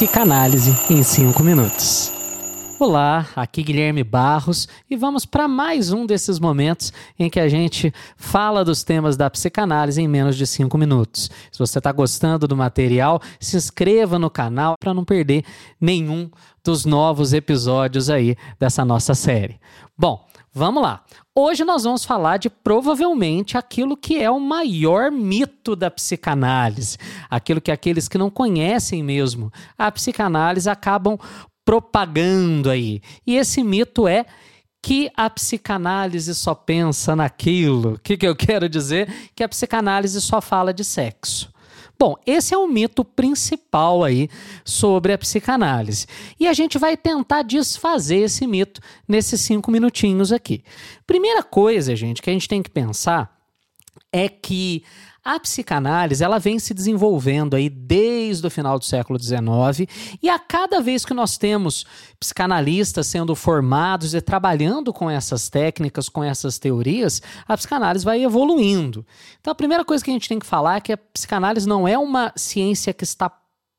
Psicanálise 0.00 0.74
em 0.88 1.02
5 1.02 1.42
minutos. 1.42 2.19
Olá, 2.80 3.28
aqui 3.36 3.62
Guilherme 3.62 4.02
Barros 4.02 4.66
e 4.88 4.96
vamos 4.96 5.26
para 5.26 5.46
mais 5.46 5.92
um 5.92 6.06
desses 6.06 6.38
momentos 6.38 6.94
em 7.18 7.28
que 7.28 7.38
a 7.38 7.46
gente 7.46 7.92
fala 8.16 8.64
dos 8.64 8.82
temas 8.82 9.18
da 9.18 9.28
psicanálise 9.28 10.00
em 10.00 10.08
menos 10.08 10.34
de 10.34 10.46
5 10.46 10.78
minutos. 10.78 11.30
Se 11.52 11.58
você 11.58 11.76
está 11.76 11.92
gostando 11.92 12.48
do 12.48 12.56
material, 12.56 13.20
se 13.38 13.58
inscreva 13.58 14.18
no 14.18 14.30
canal 14.30 14.76
para 14.80 14.94
não 14.94 15.04
perder 15.04 15.44
nenhum 15.78 16.30
dos 16.64 16.86
novos 16.86 17.34
episódios 17.34 18.08
aí 18.08 18.34
dessa 18.58 18.82
nossa 18.82 19.14
série. 19.14 19.60
Bom, 19.94 20.26
vamos 20.50 20.82
lá. 20.82 21.04
Hoje 21.36 21.64
nós 21.64 21.84
vamos 21.84 22.04
falar 22.04 22.38
de 22.38 22.50
provavelmente 22.50 23.56
aquilo 23.56 23.96
que 23.96 24.22
é 24.22 24.30
o 24.30 24.40
maior 24.40 25.10
mito 25.10 25.76
da 25.76 25.90
psicanálise, 25.90 26.98
aquilo 27.28 27.60
que 27.60 27.70
aqueles 27.70 28.08
que 28.08 28.18
não 28.18 28.30
conhecem 28.30 29.02
mesmo 29.02 29.52
a 29.78 29.92
psicanálise 29.92 30.68
acabam 30.68 31.18
propagando 31.64 32.70
aí. 32.70 33.00
E 33.26 33.36
esse 33.36 33.62
mito 33.62 34.08
é 34.08 34.24
que 34.82 35.10
a 35.16 35.28
psicanálise 35.28 36.34
só 36.34 36.54
pensa 36.54 37.14
naquilo. 37.14 37.94
O 37.94 37.98
que, 37.98 38.16
que 38.16 38.26
eu 38.26 38.34
quero 38.34 38.68
dizer? 38.68 39.12
Que 39.34 39.42
a 39.42 39.48
psicanálise 39.48 40.20
só 40.20 40.40
fala 40.40 40.72
de 40.72 40.84
sexo. 40.84 41.52
Bom, 41.98 42.16
esse 42.26 42.54
é 42.54 42.56
o 42.56 42.66
mito 42.66 43.04
principal 43.04 44.02
aí 44.02 44.30
sobre 44.64 45.12
a 45.12 45.18
psicanálise. 45.18 46.06
E 46.38 46.48
a 46.48 46.54
gente 46.54 46.78
vai 46.78 46.96
tentar 46.96 47.42
desfazer 47.42 48.20
esse 48.20 48.46
mito 48.46 48.80
nesses 49.06 49.42
cinco 49.42 49.70
minutinhos 49.70 50.32
aqui. 50.32 50.64
Primeira 51.06 51.42
coisa, 51.42 51.94
gente, 51.94 52.22
que 52.22 52.30
a 52.30 52.32
gente 52.32 52.48
tem 52.48 52.62
que 52.62 52.70
pensar 52.70 53.39
é 54.12 54.28
que 54.28 54.84
a 55.22 55.38
psicanálise 55.38 56.24
ela 56.24 56.38
vem 56.38 56.58
se 56.58 56.72
desenvolvendo 56.72 57.54
aí 57.54 57.68
desde 57.68 58.46
o 58.46 58.50
final 58.50 58.78
do 58.78 58.84
século 58.84 59.22
XIX 59.22 59.88
e 60.22 60.28
a 60.28 60.38
cada 60.38 60.80
vez 60.80 61.04
que 61.04 61.12
nós 61.12 61.36
temos 61.36 61.84
psicanalistas 62.18 63.06
sendo 63.06 63.34
formados 63.36 64.14
e 64.14 64.20
trabalhando 64.20 64.92
com 64.92 65.10
essas 65.10 65.48
técnicas, 65.48 66.08
com 66.08 66.24
essas 66.24 66.58
teorias, 66.58 67.20
a 67.46 67.56
psicanálise 67.56 68.04
vai 68.04 68.22
evoluindo. 68.22 69.06
Então 69.40 69.52
a 69.52 69.54
primeira 69.54 69.84
coisa 69.84 70.02
que 70.02 70.10
a 70.10 70.14
gente 70.14 70.28
tem 70.28 70.38
que 70.38 70.46
falar 70.46 70.76
é 70.76 70.80
que 70.80 70.92
a 70.92 70.98
psicanálise 70.98 71.68
não 71.68 71.86
é 71.86 71.98
uma 71.98 72.32
ciência 72.34 72.94
que 72.94 73.04
está 73.04 73.30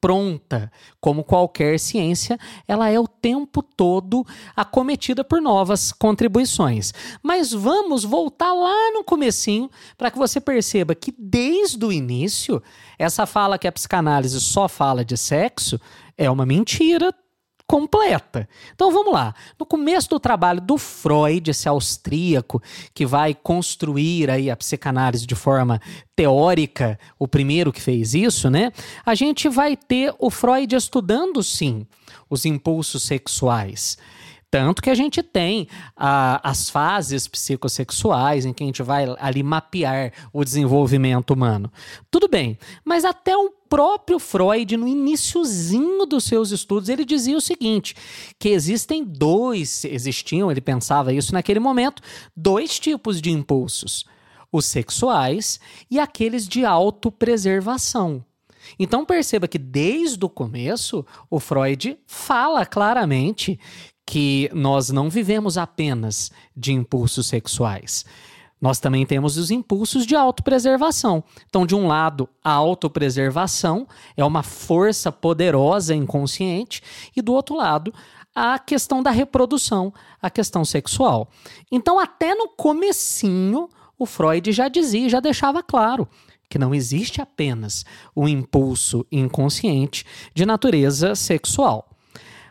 pronta, 0.00 0.72
como 1.00 1.22
qualquer 1.22 1.78
ciência, 1.78 2.38
ela 2.66 2.88
é 2.88 2.98
o 2.98 3.06
tempo 3.06 3.62
todo 3.62 4.26
acometida 4.56 5.22
por 5.22 5.40
novas 5.40 5.92
contribuições. 5.92 6.92
Mas 7.22 7.52
vamos 7.52 8.04
voltar 8.04 8.52
lá 8.52 8.92
no 8.92 9.04
comecinho 9.04 9.70
para 9.98 10.10
que 10.10 10.18
você 10.18 10.40
perceba 10.40 10.94
que 10.94 11.14
desde 11.16 11.84
o 11.84 11.92
início, 11.92 12.62
essa 12.98 13.26
fala 13.26 13.58
que 13.58 13.68
a 13.68 13.72
psicanálise 13.72 14.40
só 14.40 14.68
fala 14.68 15.04
de 15.04 15.16
sexo 15.16 15.78
é 16.16 16.30
uma 16.30 16.46
mentira 16.46 17.14
completa. 17.70 18.48
Então 18.74 18.90
vamos 18.90 19.12
lá. 19.12 19.32
No 19.56 19.64
começo 19.64 20.10
do 20.10 20.18
trabalho 20.18 20.60
do 20.60 20.76
Freud, 20.76 21.52
esse 21.52 21.68
austríaco 21.68 22.60
que 22.92 23.06
vai 23.06 23.32
construir 23.32 24.28
aí 24.28 24.50
a 24.50 24.56
psicanálise 24.56 25.24
de 25.24 25.36
forma 25.36 25.80
teórica, 26.16 26.98
o 27.16 27.28
primeiro 27.28 27.72
que 27.72 27.80
fez 27.80 28.12
isso, 28.12 28.50
né? 28.50 28.72
A 29.06 29.14
gente 29.14 29.48
vai 29.48 29.76
ter 29.76 30.12
o 30.18 30.30
Freud 30.30 30.74
estudando 30.74 31.44
sim 31.44 31.86
os 32.28 32.44
impulsos 32.44 33.04
sexuais. 33.04 33.96
Tanto 34.50 34.82
que 34.82 34.90
a 34.90 34.94
gente 34.94 35.22
tem 35.22 35.68
ah, 35.96 36.40
as 36.42 36.68
fases 36.68 37.28
psicossexuais 37.28 38.44
em 38.44 38.52
que 38.52 38.64
a 38.64 38.66
gente 38.66 38.82
vai 38.82 39.06
ali 39.20 39.44
mapear 39.44 40.12
o 40.32 40.42
desenvolvimento 40.42 41.30
humano. 41.30 41.72
Tudo 42.10 42.26
bem, 42.26 42.58
mas 42.84 43.04
até 43.04 43.36
o 43.36 43.50
próprio 43.68 44.18
Freud, 44.18 44.76
no 44.76 44.88
iníciozinho 44.88 46.04
dos 46.04 46.24
seus 46.24 46.50
estudos, 46.50 46.88
ele 46.88 47.04
dizia 47.04 47.36
o 47.36 47.40
seguinte: 47.40 47.94
que 48.40 48.48
existem 48.48 49.04
dois, 49.04 49.84
existiam, 49.84 50.50
ele 50.50 50.60
pensava 50.60 51.12
isso 51.12 51.32
naquele 51.32 51.60
momento, 51.60 52.02
dois 52.36 52.80
tipos 52.80 53.20
de 53.20 53.30
impulsos: 53.30 54.04
os 54.50 54.66
sexuais 54.66 55.60
e 55.88 56.00
aqueles 56.00 56.48
de 56.48 56.64
autopreservação. 56.64 58.24
Então 58.78 59.04
perceba 59.04 59.48
que 59.48 59.58
desde 59.58 60.24
o 60.24 60.28
começo 60.28 61.04
o 61.28 61.38
Freud 61.40 61.98
fala 62.06 62.64
claramente 62.64 63.58
que 64.06 64.50
nós 64.52 64.90
não 64.90 65.08
vivemos 65.08 65.56
apenas 65.56 66.32
de 66.56 66.72
impulsos 66.72 67.28
sexuais. 67.28 68.04
Nós 68.60 68.78
também 68.78 69.06
temos 69.06 69.38
os 69.38 69.50
impulsos 69.50 70.04
de 70.04 70.14
autopreservação. 70.14 71.24
Então, 71.48 71.64
de 71.64 71.74
um 71.74 71.86
lado, 71.86 72.28
a 72.44 72.50
autopreservação 72.50 73.86
é 74.16 74.24
uma 74.24 74.42
força 74.42 75.10
poderosa 75.10 75.94
inconsciente, 75.94 76.82
e 77.16 77.22
do 77.22 77.32
outro 77.32 77.56
lado, 77.56 77.94
a 78.34 78.58
questão 78.58 79.02
da 79.02 79.10
reprodução, 79.10 79.92
a 80.20 80.28
questão 80.28 80.64
sexual. 80.64 81.30
Então, 81.72 81.98
até 81.98 82.34
no 82.34 82.48
comecinho, 82.48 83.68
o 83.98 84.04
Freud 84.04 84.52
já 84.52 84.68
dizia, 84.68 85.08
já 85.08 85.20
deixava 85.20 85.62
claro 85.62 86.06
que 86.50 86.58
não 86.58 86.74
existe 86.74 87.22
apenas 87.22 87.86
o 88.14 88.28
impulso 88.28 89.06
inconsciente 89.10 90.04
de 90.34 90.44
natureza 90.44 91.14
sexual. 91.14 91.88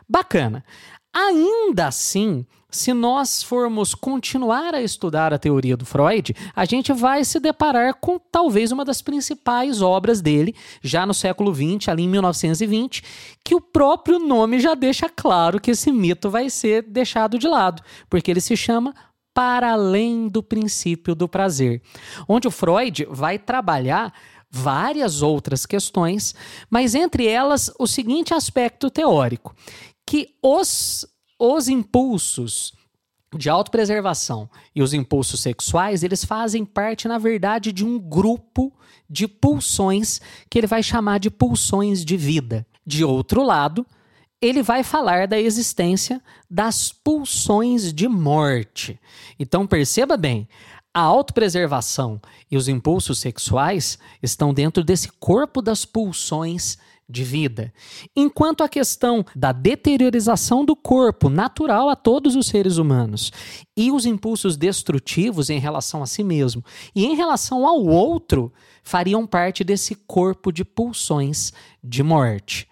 Bacana. 0.08 0.64
Ainda 1.12 1.88
assim, 1.88 2.46
se 2.70 2.94
nós 2.94 3.42
formos 3.42 3.94
continuar 3.94 4.74
a 4.74 4.80
estudar 4.80 5.34
a 5.34 5.38
teoria 5.38 5.76
do 5.76 5.84
Freud, 5.84 6.34
a 6.54 6.64
gente 6.64 6.92
vai 6.92 7.24
se 7.24 7.38
deparar 7.40 7.94
com 7.94 8.18
talvez 8.18 8.72
uma 8.72 8.84
das 8.84 9.02
principais 9.02 9.82
obras 9.82 10.20
dele, 10.20 10.54
já 10.80 11.04
no 11.04 11.12
século 11.12 11.52
XX, 11.52 11.88
ali 11.88 12.04
em 12.04 12.08
1920, 12.08 13.02
que 13.44 13.54
o 13.54 13.60
próprio 13.60 14.18
nome 14.18 14.60
já 14.60 14.74
deixa 14.74 15.08
claro 15.08 15.60
que 15.60 15.72
esse 15.72 15.90
mito 15.90 16.30
vai 16.30 16.48
ser 16.48 16.82
deixado 16.84 17.38
de 17.38 17.48
lado, 17.48 17.82
porque 18.08 18.30
ele 18.30 18.40
se 18.40 18.56
chama 18.56 18.94
Para 19.40 19.72
Além 19.72 20.28
do 20.28 20.42
Princípio 20.42 21.14
do 21.14 21.26
Prazer, 21.26 21.80
onde 22.28 22.46
o 22.46 22.50
Freud 22.50 23.06
vai 23.08 23.38
trabalhar 23.38 24.12
várias 24.50 25.22
outras 25.22 25.64
questões, 25.64 26.34
mas 26.68 26.94
entre 26.94 27.26
elas 27.26 27.72
o 27.78 27.86
seguinte 27.86 28.34
aspecto 28.34 28.90
teórico, 28.90 29.56
que 30.06 30.36
os, 30.42 31.06
os 31.38 31.68
impulsos 31.68 32.74
de 33.34 33.48
autopreservação 33.48 34.46
e 34.76 34.82
os 34.82 34.92
impulsos 34.92 35.40
sexuais, 35.40 36.02
eles 36.02 36.22
fazem 36.22 36.62
parte, 36.62 37.08
na 37.08 37.16
verdade, 37.16 37.72
de 37.72 37.82
um 37.82 37.98
grupo 37.98 38.70
de 39.08 39.26
pulsões 39.26 40.20
que 40.50 40.58
ele 40.58 40.66
vai 40.66 40.82
chamar 40.82 41.18
de 41.18 41.30
pulsões 41.30 42.04
de 42.04 42.14
vida. 42.14 42.66
De 42.84 43.02
outro 43.02 43.42
lado, 43.42 43.86
ele 44.40 44.62
vai 44.62 44.82
falar 44.82 45.28
da 45.28 45.38
existência 45.38 46.22
das 46.48 46.92
pulsões 46.92 47.92
de 47.92 48.08
morte. 48.08 48.98
Então 49.38 49.66
perceba 49.66 50.16
bem, 50.16 50.48
a 50.92 51.00
autopreservação 51.00 52.20
e 52.50 52.56
os 52.56 52.66
impulsos 52.66 53.18
sexuais 53.18 53.98
estão 54.22 54.52
dentro 54.52 54.82
desse 54.82 55.08
corpo 55.12 55.62
das 55.62 55.84
pulsões 55.84 56.78
de 57.08 57.24
vida. 57.24 57.72
Enquanto 58.14 58.62
a 58.62 58.68
questão 58.68 59.24
da 59.34 59.52
deteriorização 59.52 60.64
do 60.64 60.76
corpo, 60.76 61.28
natural 61.28 61.88
a 61.88 61.96
todos 61.96 62.36
os 62.36 62.46
seres 62.46 62.76
humanos, 62.76 63.32
e 63.76 63.90
os 63.90 64.06
impulsos 64.06 64.56
destrutivos 64.56 65.50
em 65.50 65.58
relação 65.58 66.02
a 66.02 66.06
si 66.06 66.22
mesmo 66.22 66.64
e 66.94 67.04
em 67.04 67.14
relação 67.14 67.66
ao 67.66 67.84
outro, 67.84 68.52
fariam 68.82 69.26
parte 69.26 69.64
desse 69.64 69.94
corpo 69.94 70.52
de 70.52 70.64
pulsões 70.64 71.52
de 71.82 72.02
morte. 72.02 72.69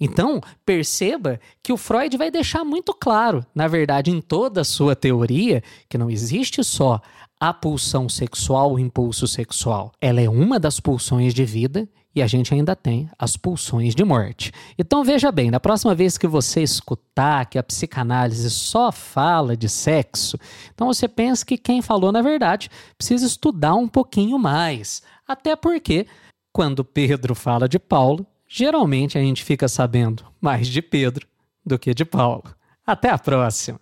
Então, 0.00 0.40
perceba 0.64 1.40
que 1.62 1.72
o 1.72 1.76
Freud 1.76 2.16
vai 2.16 2.30
deixar 2.30 2.64
muito 2.64 2.92
claro, 2.92 3.44
na 3.54 3.66
verdade, 3.66 4.10
em 4.10 4.20
toda 4.20 4.60
a 4.60 4.64
sua 4.64 4.94
teoria, 4.94 5.62
que 5.88 5.96
não 5.96 6.10
existe 6.10 6.62
só 6.62 7.00
a 7.40 7.52
pulsão 7.52 8.08
sexual, 8.08 8.74
o 8.74 8.78
impulso 8.78 9.26
sexual. 9.26 9.92
Ela 10.00 10.20
é 10.20 10.28
uma 10.28 10.58
das 10.58 10.80
pulsões 10.80 11.34
de 11.34 11.44
vida 11.44 11.88
e 12.14 12.22
a 12.22 12.26
gente 12.26 12.54
ainda 12.54 12.74
tem 12.74 13.10
as 13.18 13.36
pulsões 13.36 13.94
de 13.94 14.02
morte. 14.02 14.50
Então 14.78 15.04
veja 15.04 15.30
bem, 15.30 15.50
na 15.50 15.60
próxima 15.60 15.94
vez 15.94 16.16
que 16.16 16.26
você 16.26 16.62
escutar 16.62 17.44
que 17.44 17.58
a 17.58 17.62
psicanálise 17.62 18.50
só 18.50 18.90
fala 18.90 19.54
de 19.54 19.68
sexo, 19.68 20.38
então 20.74 20.86
você 20.86 21.06
pensa 21.06 21.44
que 21.44 21.58
quem 21.58 21.82
falou 21.82 22.10
na 22.10 22.22
verdade 22.22 22.70
precisa 22.96 23.26
estudar 23.26 23.74
um 23.74 23.86
pouquinho 23.86 24.38
mais. 24.38 25.02
Até 25.28 25.54
porque 25.54 26.06
quando 26.54 26.82
Pedro 26.82 27.34
fala 27.34 27.68
de 27.68 27.78
Paulo, 27.78 28.26
geralmente 28.48 29.18
a 29.18 29.20
gente 29.20 29.44
fica 29.44 29.68
sabendo 29.68 30.24
mais 30.40 30.68
de 30.68 30.80
Pedro 30.80 31.26
do 31.64 31.78
que 31.78 31.94
de 31.94 32.04
Paulo. 32.04 32.44
Até 32.86 33.10
a 33.10 33.18
próxima. 33.18 33.80